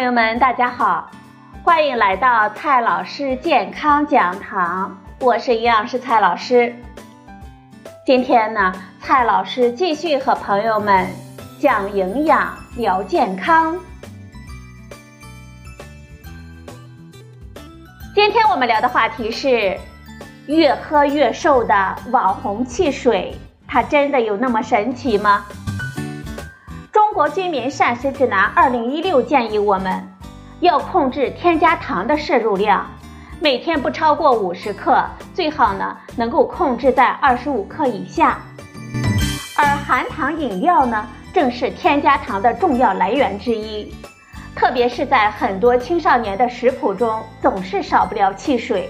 [0.00, 1.10] 朋友们，大家好，
[1.62, 6.74] 欢迎来到蔡老师健康讲堂，我是营养师蔡老师。
[8.06, 11.06] 今天呢，蔡老师继续和朋友们
[11.60, 13.78] 讲营养、聊健康。
[18.14, 19.78] 今天我们聊的话题是：
[20.46, 23.36] 越喝越瘦的网红汽水，
[23.68, 25.44] 它真的有那么神奇吗？
[27.20, 30.08] 国居民膳食指南二零一六建议我们
[30.60, 32.86] 要控制添加糖的摄入量，
[33.40, 38.38] 每天不超过五十克，最好呢能够控制在二十五克以下。
[39.54, 43.94] 而含糖饮料呢，正是添加糖的重要来源之一，
[44.56, 48.88] 特别是在很多青少年的食谱中，总是少不了汽水。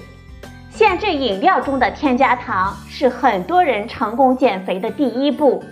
[0.70, 5.64] 限制饮料中的添加糖是很多人成功减肥的第一步。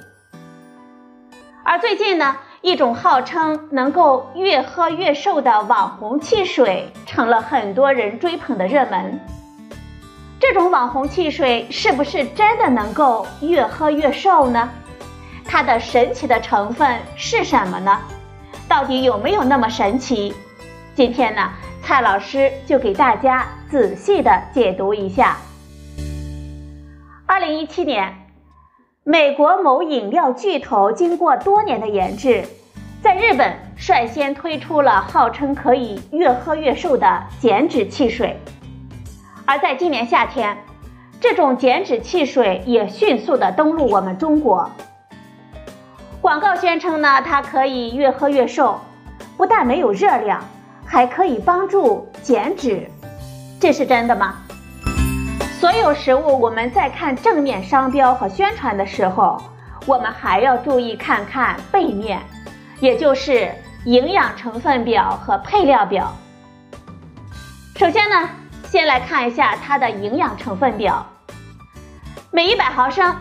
[1.62, 2.34] 而最近呢，
[2.69, 9.19] 一种号称能够越喝越瘦的网红汽水，成了很多人追捧的热门。
[10.38, 14.69] 这种网红汽水是不是真的能够越喝越瘦呢？
[15.47, 17.98] 它的神奇的成分是什么呢？
[18.69, 20.34] 到底有没有那么神奇？
[20.94, 21.50] 今天呢，
[21.82, 25.38] 蔡老师就给大家仔细的解读一下。
[27.25, 28.27] 二零一七年。
[29.10, 32.44] 美国某饮料巨头经过多年的研制，
[33.02, 38.38] 在日本率先推出了号称可以越喝越瘦的减脂汽水，
[39.46, 40.54] 而在今年夏天，
[41.22, 44.70] 这种减脂汽水也迅速的登陆我们中国。
[46.20, 48.78] 广告宣称呢，它可以越喝越瘦，
[49.38, 50.44] 不但没有热量，
[50.84, 52.86] 还可以帮助减脂，
[53.58, 54.34] 这是真的吗？
[55.58, 59.42] 所有食物，我们在看正面商标和宣传的时候，
[59.86, 62.20] 我们还要注意看看背面，
[62.78, 63.52] 也就是
[63.84, 66.14] 营养成分表和配料表。
[67.74, 68.30] 首先呢，
[68.68, 71.04] 先来看一下它的营养成分表。
[72.30, 73.12] 每一百毫升，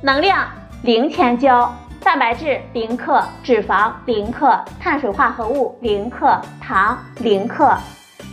[0.00, 0.46] 能量
[0.82, 1.74] 零千焦，
[2.04, 7.76] 蛋白质零克，脂肪零克，碳水化合物零克，糖零克，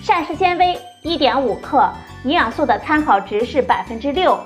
[0.04, 1.90] 膳食纤维一点五克。
[2.28, 4.38] 营养素的参考值是百分之六，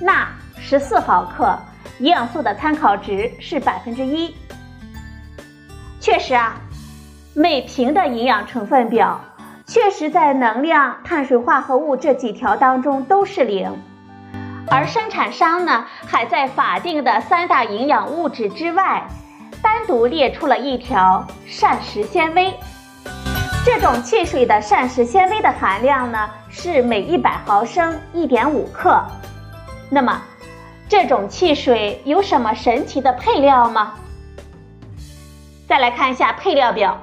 [0.00, 0.26] 钠
[0.58, 1.54] 十四毫克，
[1.98, 4.34] 营养素的参考值是百分之一。
[6.00, 6.56] 确实啊，
[7.34, 9.20] 每瓶的营养成分表
[9.66, 13.70] 确实在能量、碳水化合物这几条当中都是零，
[14.70, 19.06] 而生产商呢还在法定的三大营养物质之外，
[19.60, 22.54] 单独列出了一条膳食纤维。
[23.62, 29.02] 这种汽水的膳食纤维的含量呢是每一百毫升一点五克。
[29.88, 30.20] 那么，
[30.88, 33.94] 这种汽水有什么神奇的配料吗？
[35.66, 37.00] 再来看一下配料表，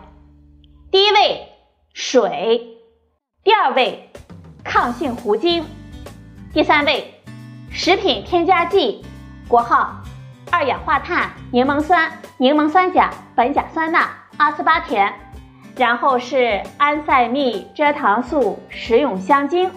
[0.92, 1.48] 第一位
[1.94, 2.78] 水，
[3.44, 4.12] 第二位
[4.64, 5.66] 抗性糊精，
[6.54, 7.22] 第三位
[7.72, 9.06] 食品添加剂
[9.48, 10.02] （国号
[10.52, 15.14] 二氧化碳、柠檬酸、柠檬酸钾、苯甲酸钠、阿斯巴甜）。
[15.78, 19.70] 然后是安赛蜜、蔗糖素、食用香精。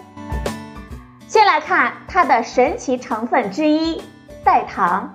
[1.27, 4.01] 先来看它的神奇成分之一——
[4.43, 5.13] 代糖。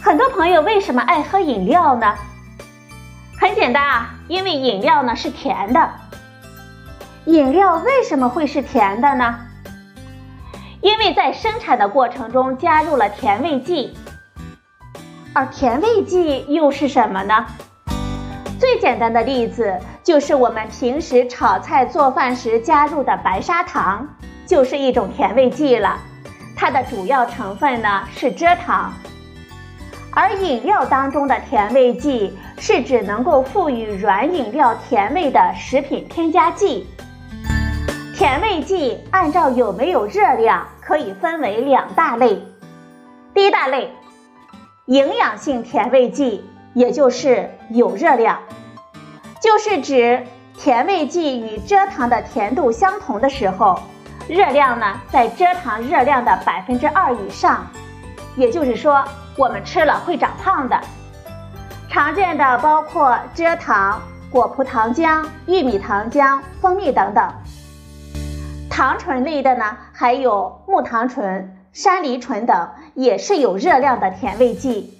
[0.00, 2.14] 很多朋友为什么爱喝饮料呢？
[3.40, 5.90] 很简单啊，因为饮料呢是甜的。
[7.24, 9.40] 饮料为什么会是甜的呢？
[10.82, 13.96] 因为在生产的过程中加入了甜味剂。
[15.32, 17.46] 而甜味剂又是什么呢？
[18.58, 24.06] 最简单的例子就是我们平时炒菜做饭时加入的白砂糖，
[24.46, 25.98] 就是一种甜味剂了。
[26.56, 28.92] 它的主要成分呢是蔗糖，
[30.12, 36.86] 而饮料当中的甜味剂是指能够赋予软饮料甜味的食品添加剂。
[38.16, 42.40] 甜味剂按照有没有热量可以分为两大类，
[43.34, 43.90] 第一大类，
[44.86, 46.44] 营养性甜味剂。
[46.74, 48.38] 也就是有热量，
[49.40, 50.26] 就是指
[50.58, 53.78] 甜味剂与蔗糖的甜度相同的时候，
[54.28, 57.64] 热量呢在蔗糖热量的百分之二以上。
[58.36, 59.04] 也就是说，
[59.38, 60.80] 我们吃了会长胖的。
[61.88, 67.32] 常见的包括蔗糖、果葡糖浆、玉米糖浆、蜂蜜等等。
[68.68, 74.98] 糖醇类的呢，还有木糖醇、山梨醇等，也是有热量的甜味剂。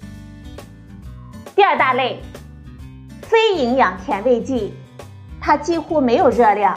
[1.57, 2.21] 第二大类，
[3.23, 4.75] 非营养甜味剂，
[5.41, 6.77] 它几乎没有热量。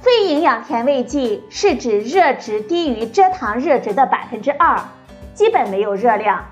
[0.00, 4.80] 非营养甜味剂是指热值低于蔗糖热值的百分之二，
[5.34, 6.44] 基本没有热量，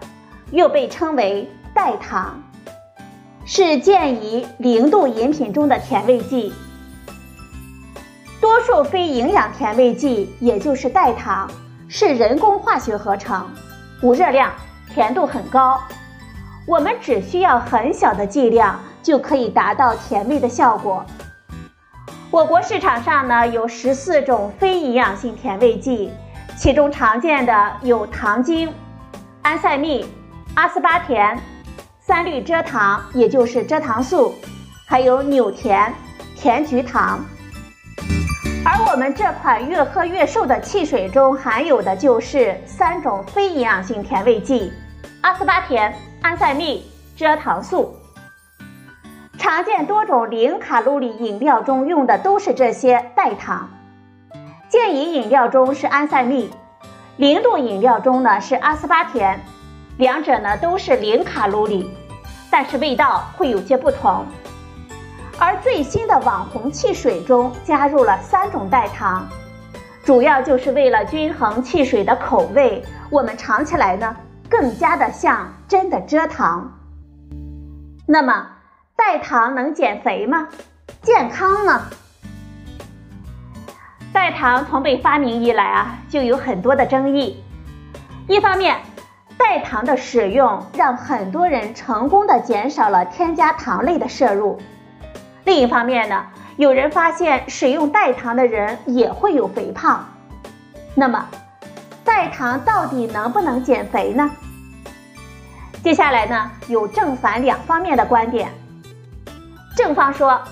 [0.52, 2.40] 又被称为代糖。
[3.44, 6.52] 是建议零度饮品中的甜味剂。
[8.40, 11.50] 多数非营养甜味剂，也就是代糖，
[11.88, 13.48] 是人工化学合成，
[14.02, 14.52] 无热量，
[14.94, 15.80] 甜度很高。
[16.66, 21.06] 我们只需要很小的剂量就可以达到甜味的效果。
[22.28, 26.10] 我国市场上呢有十四种非营养性甜味剂，
[26.58, 28.68] 其中常见的有糖精、
[29.42, 30.04] 安赛蜜、
[30.54, 31.38] 阿斯巴甜、
[32.00, 34.34] 三氯蔗糖，也就是蔗糖素，
[34.88, 35.94] 还有纽甜、
[36.34, 37.24] 甜菊糖。
[38.64, 44.72] 而我们这款越喝越瘦的汽水中含有的就是三种非营养性甜味剂：
[45.20, 45.94] 阿斯巴甜。
[46.26, 46.84] 安赛蜜、
[47.16, 47.94] 蔗糖素，
[49.38, 53.70] 常见多种零卡路里饮料中用的都是这些代糖。
[54.68, 56.50] 健怡饮料中是安赛蜜，
[57.16, 59.38] 零度饮料中呢是阿斯巴甜，
[59.98, 61.88] 两者呢都是零卡路里，
[62.50, 64.26] 但是味道会有些不同。
[65.38, 69.28] 而最新的网红汽水中加入了三种代糖，
[70.02, 74.16] 主要就是为了均衡汽水的口味，我们尝起来呢。
[74.48, 76.78] 更加的像真的蔗糖。
[78.06, 78.46] 那么，
[78.94, 80.48] 代糖能减肥吗？
[81.02, 81.82] 健康吗？
[84.12, 87.42] 代糖从被发明以来啊，就有很多的争议。
[88.28, 88.76] 一方面，
[89.36, 94.56] 代糖的使用让很多人成功的减少了添加糖类的摄入；
[95.44, 96.26] 另一方面呢，
[96.56, 100.06] 有人发现使用代糖的人也会有肥胖。
[100.94, 101.26] 那么，
[102.04, 104.30] 代糖到底能不能减肥呢？
[105.86, 108.50] 接下来呢，有正反两方面的观点。
[109.76, 110.42] 正方说，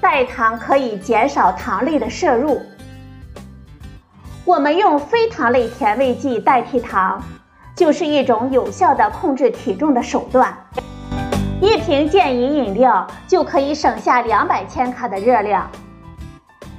[0.00, 2.60] 代糖可以减少糖类的摄入。
[4.44, 7.22] 我们用非糖类甜味剂代替糖，
[7.76, 10.52] 就是一种有效的控制体重的手段。
[11.60, 15.70] 一瓶健怡饮料就可以省下两百千卡的热量。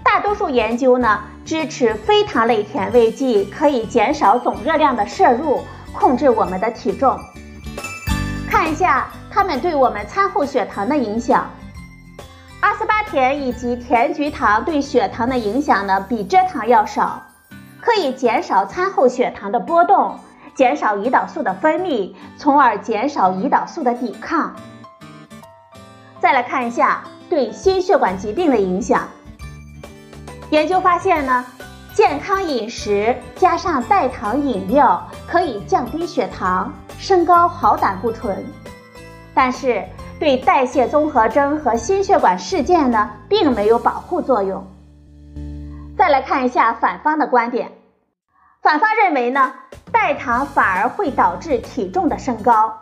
[0.03, 1.21] 大多数研究呢。
[1.45, 5.61] 支持非糖类甜味剂可以减少总热量的摄入，
[5.93, 7.17] 控制我们的体重。
[8.47, 11.49] 看一下它们对我们餐后血糖的影响。
[12.61, 17.21] 阿斯巴甜以及甜菊糖对血糖的影响呢，比蔗糖要少，
[17.79, 20.17] 可以减少餐后血糖的波动，
[20.55, 24.55] 减少胰岛素的分泌，从而减少胰岛素的抵抗。
[26.19, 29.07] 再来看一下对心血管疾病的影响。
[30.49, 31.45] 研究发现呢，
[31.93, 38.45] 健康饮食加上代糖饮料可以降低血糖、升高好胆固醇，
[39.33, 39.83] 但是
[40.19, 44.65] 对代谢综合征和心血管事件呢，并没有保护作用。
[45.97, 47.71] 再来看一下反方的观点，
[48.61, 49.53] 反方认为呢，
[49.91, 52.79] 代糖反而会导致体重的升高。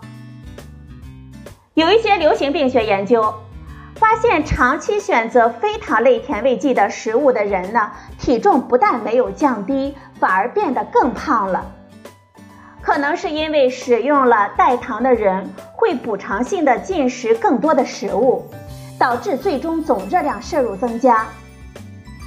[1.73, 3.33] 有一些流行病学研究。
[3.97, 11.65] 发现长期选择非糖类甜味剂的食物的人呢，体重不但没有降低，反而变得更胖了。
[12.85, 18.47] 可能是因为使用了代糖的人会补偿性的进食更多的食物，
[18.99, 21.25] 导致最终总热量摄入增加。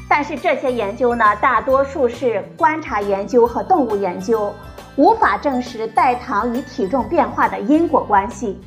[0.08, 4.52] 但是这些研究呢，大多数是观察研究和动物研究，
[4.96, 8.60] 无法证实代糖与体重变化的因果关系。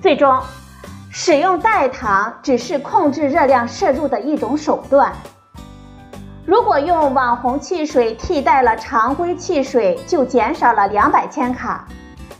[0.00, 0.40] 最终。
[1.10, 5.10] 使用代糖只是控制热量摄入的一种手段。
[6.46, 11.84] 如果用网红汽水替代了常规汽水，就减少了两百千卡。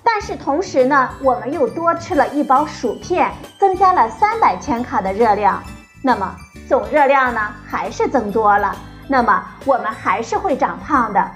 [0.05, 5.61] 但是同时呢，我们又多吃了一包薯片，增加了三百千卡的热量。
[6.05, 6.33] 那么
[6.69, 8.77] 总热量呢，还是增多了。
[9.09, 11.31] 那么我们还是会长胖的。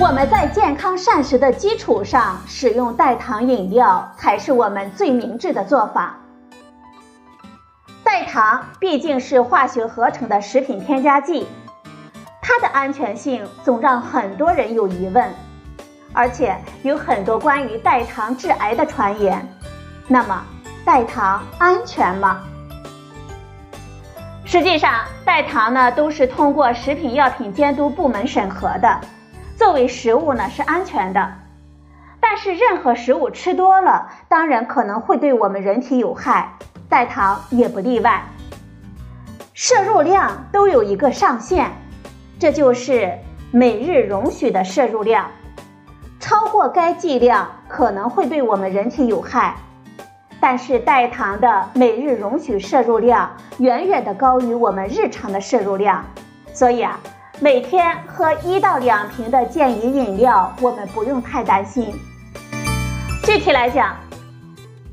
[0.00, 6.16] 我们在健康膳食的基础上使用代糖饮料，才是我们最明智的做法。
[8.10, 11.46] 代糖毕竟是化学合成的食品添加剂，
[12.40, 15.30] 它的安全性总让很多人有疑问，
[16.14, 19.46] 而且有很多关于代糖致癌的传言。
[20.06, 20.42] 那么，
[20.86, 22.40] 代糖安全吗？
[24.46, 29.02] 实际上，代糖呢都是通过食品药品监督部门审核的，
[29.54, 31.30] 作为食物呢是安全的。
[32.20, 36.54] 但是，任何食物吃多了，当然可能会对我们人体有害。
[36.88, 38.22] 代糖也不例外，
[39.52, 41.70] 摄入量都有一个上限，
[42.38, 43.12] 这就是
[43.50, 45.26] 每日容许的摄入量。
[46.18, 49.54] 超过该剂量可能会对我们人体有害，
[50.40, 56.02] 但是代糖的每日容许摄入量远远的高于我们日常的摄入量，
[56.54, 56.98] 所以啊，
[57.38, 61.94] 每天喝一到两瓶的健怡饮料，我们不用太担心。
[63.24, 64.07] 具体来讲。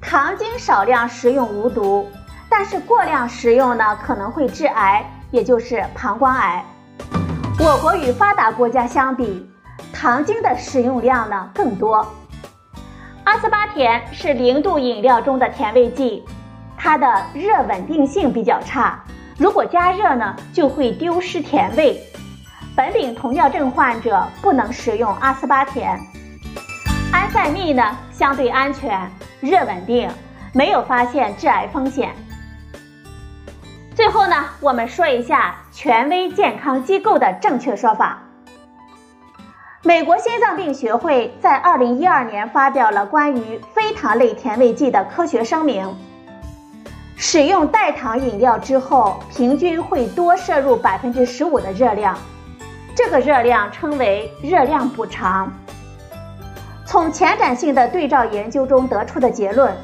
[0.07, 2.07] 糖精少量食用无毒，
[2.47, 6.63] 但是过量食用呢可能会致癌，也就是膀胱癌。
[7.59, 9.49] 我国与发达国家相比，
[9.91, 12.07] 糖精的食用量呢更多。
[13.23, 16.23] 阿斯巴甜是零度饮料中的甜味剂，
[16.77, 19.03] 它的热稳定性比较差，
[19.39, 21.99] 如果加热呢就会丢失甜味。
[22.77, 25.99] 苯丙酮尿症患者不能食用阿斯巴甜。
[27.15, 29.09] 安赛蜜呢相对安全。
[29.39, 30.09] 热稳定，
[30.51, 32.13] 没有发现致癌风险。
[33.95, 38.21] 最后呢，我们说一下权威健康机构的正确说法。
[39.81, 45.95] 美国心脏病学会在二零一二年发表了关于非糖类甜味剂的科学声明：
[47.15, 52.17] 使用代糖饮料之后，平均会多摄入百分之十五的热量，
[52.93, 55.49] 这个热量称为热量补偿。
[56.95, 59.75] 从前瞻性的对照研究中得出的结论：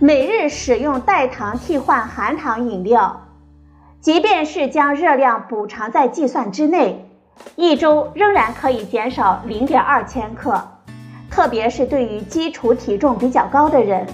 [0.00, 3.28] 每日使用代糖替换含糖饮料，
[4.00, 7.08] 即便是将热量补偿在计算之内，
[7.54, 10.60] 一周仍然可以减少零点二千克。
[11.30, 14.04] 特别是对于基础体重比较高的人，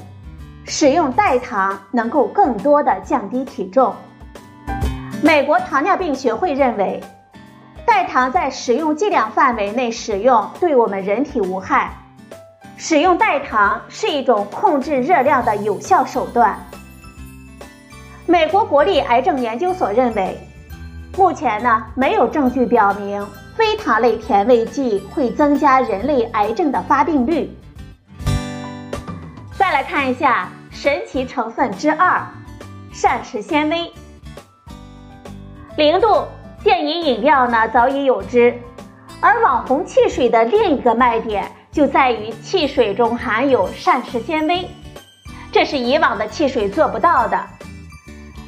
[0.67, 3.95] 使用代糖能够更多的降低体重。
[5.23, 7.01] 美国糖尿病学会认为。
[7.87, 11.93] 代糖在使用剂量范围内使用，对我们人体无害。
[12.77, 16.59] 使用代糖是一种控制热量的有效手段。
[18.27, 20.39] 美国国立癌症研究所认为，
[21.17, 23.25] 目前呢没有证据表明
[23.55, 27.55] 非糖类甜味剂会增加人类癌症的发病率。
[29.57, 32.27] 再来看一下神奇成分之二：
[32.93, 33.93] 膳食纤维。
[35.77, 36.27] 零度。
[36.65, 38.59] 电饮饮料呢早已有之，
[39.21, 44.67] 而网红汽水的另一个卖点就在于汽水中含有膳食纤维，
[45.53, 47.39] 这是以往的汽水做不到的。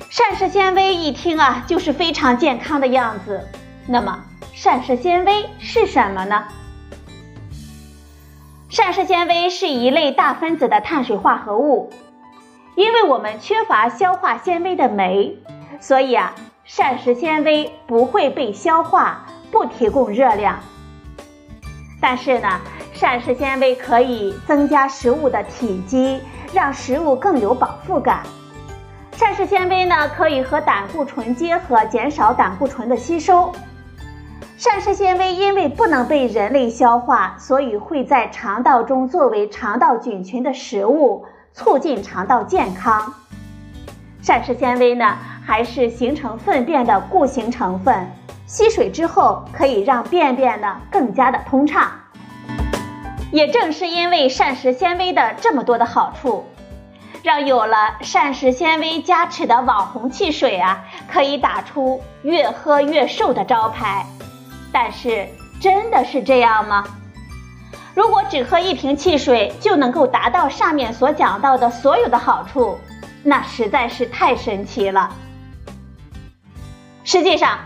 [0.08, 3.46] 膳食纤维一听啊就是非常健康的样子，
[3.87, 6.44] 那么膳食纤维是什么呢？
[8.70, 11.92] 膳食纤维是一类大分子的碳水化合物，
[12.76, 15.37] 因为我们缺乏消化纤维的酶，
[15.80, 16.35] 所以啊。
[16.66, 20.58] 膳食纤维不会被消化，不提供热量。
[22.00, 22.61] 但是呢，
[22.92, 26.20] 膳食纤维可以增加食物的体积，
[26.52, 28.25] 让食物更有饱腹感。
[29.12, 33.52] 膳食纤维呢，可以和胆固醇结合，减少胆固醇的吸收。
[34.58, 43.14] 膳食纤维因为不能被人类消化，所以会在肠道中作为肠道菌群的食物，促进肠道健康。
[44.20, 45.16] 膳食纤维呢？
[45.46, 48.10] 还是形成粪便的固形成分，
[48.46, 51.88] 吸水之后可以让便便呢更加的通畅。
[53.30, 56.44] 也正是因为膳食纤维的这么多的好处，
[57.22, 64.04] 让有了膳食纤维加持的网红汽水啊，可以打出越喝越瘦的招牌。
[64.72, 65.28] 但是
[65.60, 66.84] 真的是这样吗？
[67.94, 72.76] 如果只喝一瓶汽水就能够达到上面所讲到的所有的好处，
[73.22, 75.08] 那实在是太神奇了。
[77.06, 77.56] 实际上，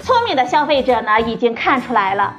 [0.00, 2.34] 聪明的消费者呢已经看出来了，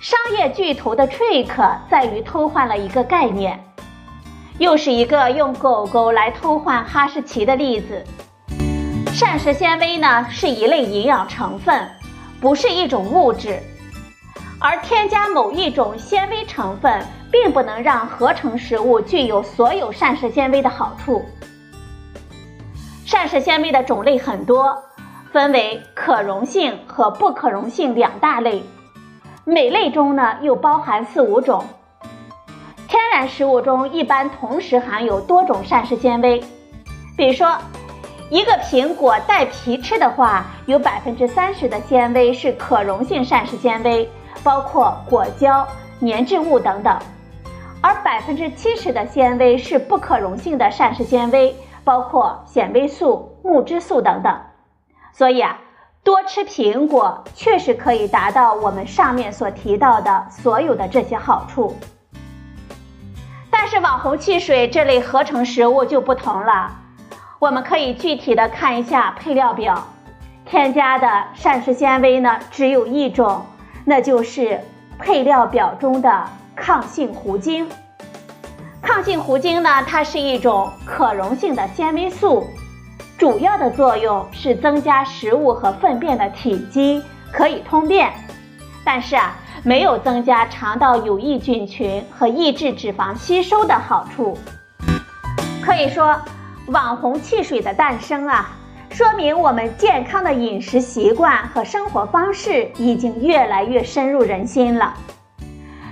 [0.00, 3.64] 商业巨头的 trick 在于偷换了一个概念，
[4.58, 8.04] 又是一个用狗狗来偷换哈士奇的例子。
[9.14, 11.88] 膳食纤维呢是一类营养成分，
[12.40, 13.62] 不是一种物质，
[14.58, 21.24] 而添加某一种纤维成分，并不能让合成食物具有所有膳食纤维的好处。
[23.04, 24.76] 膳食纤维的种类很多。
[25.36, 28.62] 分为可溶性和不可溶性两大类，
[29.44, 31.62] 每类中呢又包含四五种。
[32.88, 36.42] 天然食物中一般同时含有多种膳食纤维，
[37.18, 37.54] 比如说，
[38.30, 44.08] 一个苹果带皮吃的话，有百分之三十的纤维是可溶性膳食纤维，
[44.42, 45.68] 包括果胶、
[46.00, 46.98] 粘质物等等，
[47.82, 54.34] 而百分之七十的纤维是不可溶性的膳食纤维，包括纤维素、木质素等等。
[55.16, 55.58] 所以啊，
[56.04, 61.74] 多吃苹果确实可以达到我们上面所提到的所有的这些好处。
[63.50, 66.70] 但是网红汽水这类合成食物就不同了，
[67.38, 69.86] 我们可以具体的看一下配料表，
[70.44, 73.46] 添加的膳食纤维呢只有一种，
[73.86, 74.60] 那就是
[74.98, 77.66] 配料表中的抗性糊精。
[78.82, 82.46] 抗性糊精呢，它是一种可溶性的纤维素。
[83.18, 88.12] 主要的作用是增加食物和粪便的体积，可以通便，
[88.84, 94.36] 但是啊，没有增加肠道有益菌群和抑制脂肪吸收的好处。
[95.62, 96.14] 可以说，
[96.66, 98.50] 网红汽水的诞生啊，
[98.90, 104.92] 说明我们健康的饮食习惯和生活方式已经越来越深入人心了。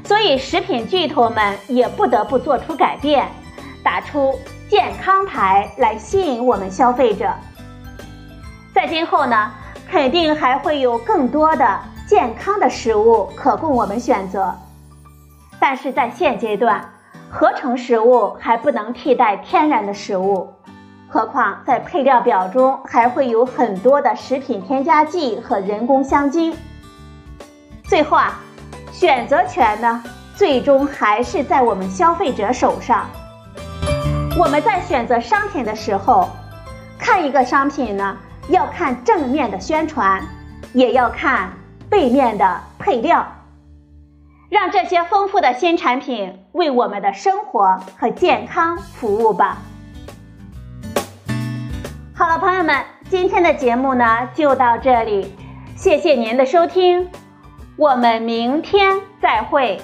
[0.05, 3.27] 所以，食品巨头们也不得不做出改变，
[3.83, 7.31] 打出健康牌来吸引我们消费者。
[8.75, 9.53] 在今后呢，
[9.89, 14.55] 肯定还会有更多的健康的食物可供我们选择。
[15.61, 16.85] 但是在现阶段，
[17.31, 20.53] 合成食物还不能替代天然的食物，
[21.09, 26.57] 何况在配料表中还会有很多的食品添加剂和人工香精。
[27.85, 28.41] 最后啊。
[28.93, 30.05] 选择权呢，
[30.37, 33.11] 最终还是在我们消费者手上。
[34.37, 36.29] 我们在选择商品的时候，
[36.99, 38.17] 看一个商品呢，
[38.49, 40.21] 要看正面的宣传，
[40.73, 41.53] 也要看
[41.89, 43.25] 背面的配料，
[44.51, 49.59] 让这些丰富的新产品为我们的生活和健康服务吧。
[52.13, 55.33] 好了，朋友们，今天的节目呢就到这里，
[55.77, 57.09] 谢谢您的收听。
[57.77, 59.81] 我们明天再会。